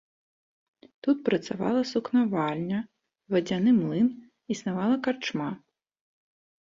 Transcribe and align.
Тут 1.07 1.17
працавала 1.27 1.81
сукнавальня, 1.91 2.79
вадзяны 3.37 3.75
млын, 3.79 4.07
існавала 4.57 4.95
карчма. 5.09 5.51